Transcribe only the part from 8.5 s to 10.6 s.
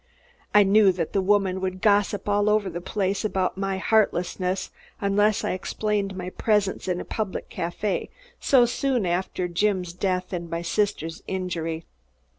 soon after Jim's death and